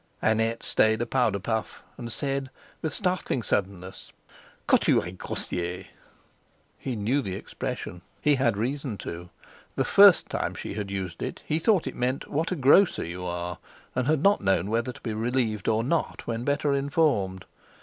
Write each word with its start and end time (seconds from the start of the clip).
Annette 0.19 0.63
stayed 0.63 0.99
a 1.03 1.05
powder 1.05 1.37
puff, 1.37 1.83
and 1.95 2.11
said 2.11 2.49
with 2.81 2.91
startling 2.91 3.43
suddenness 3.43 4.11
"Que 4.67 4.79
tu 4.79 4.99
es 5.03 5.11
grossier!" 5.15 5.85
He 6.79 6.95
knew 6.95 7.21
the 7.21 7.35
expression—he 7.35 8.33
had 8.33 8.57
reason 8.57 8.97
to. 8.97 9.29
The 9.75 9.83
first 9.85 10.27
time 10.27 10.55
she 10.55 10.73
had 10.73 10.89
used 10.89 11.21
it 11.21 11.43
he 11.45 11.57
had 11.57 11.63
thought 11.65 11.85
it 11.85 11.95
meant 11.95 12.27
"What 12.27 12.51
a 12.51 12.55
grocer 12.55 13.05
you 13.05 13.23
are!" 13.27 13.59
and 13.93 14.07
had 14.07 14.23
not 14.23 14.41
known 14.41 14.71
whether 14.71 14.91
to 14.91 15.01
be 15.01 15.13
relieved 15.13 15.67
or 15.67 15.83
not 15.83 16.25
when 16.25 16.43
better 16.45 16.73
informed. 16.73 17.45